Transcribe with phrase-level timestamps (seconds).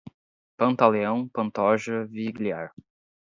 [0.57, 2.71] Pantaleão, Pantoja, Vigliar